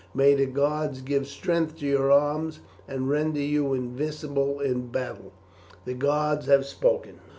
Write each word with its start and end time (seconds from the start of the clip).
May 0.15 0.33
the 0.33 0.47
gods 0.47 1.01
give 1.01 1.27
strength 1.27 1.77
to 1.77 1.85
your 1.85 2.11
arms 2.11 2.59
and 2.87 3.07
render 3.07 3.39
you 3.39 3.75
invincible 3.75 4.59
in 4.59 4.87
battle! 4.87 5.31
The 5.85 5.93
gods 5.93 6.47
have 6.47 6.65
spoken." 6.65 7.19